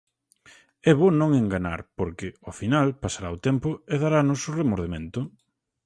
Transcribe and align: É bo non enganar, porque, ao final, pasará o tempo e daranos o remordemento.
É 0.89 0.91
bo 0.99 1.07
non 1.21 1.31
enganar, 1.41 1.79
porque, 1.97 2.27
ao 2.47 2.53
final, 2.61 2.87
pasará 3.03 3.29
o 3.35 3.41
tempo 3.47 3.69
e 3.93 3.95
daranos 4.03 4.41
o 4.49 4.55
remordemento. 4.59 5.19